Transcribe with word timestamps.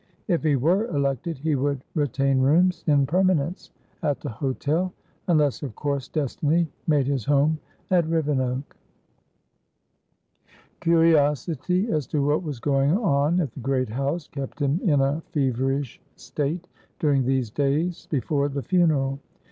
If 0.27 0.41
he 0.41 0.55
were 0.55 0.87
elected, 0.87 1.37
he 1.37 1.53
would 1.53 1.83
retain 1.93 2.39
rooms, 2.39 2.83
in 2.87 3.05
permanence, 3.05 3.69
at 4.01 4.19
the 4.19 4.31
hotel. 4.31 4.91
Unless, 5.27 5.61
of 5.61 5.75
course, 5.75 6.07
destiny 6.07 6.67
made 6.87 7.05
his 7.05 7.25
home 7.25 7.59
at 7.91 8.05
Rivenoak. 8.09 8.63
Curiosity 10.79 11.87
as 11.91 12.07
to 12.07 12.25
what 12.25 12.41
was 12.41 12.59
going 12.59 12.97
on 12.97 13.41
at 13.41 13.51
the 13.53 13.59
great 13.59 13.89
house 13.89 14.27
kept 14.27 14.59
him 14.59 14.79
in 14.83 15.01
a 15.01 15.21
feverish 15.33 16.01
state 16.15 16.67
during 16.97 17.23
these 17.23 17.51
days 17.51 18.07
before 18.09 18.49
the 18.49 18.63
funeral. 18.63 19.19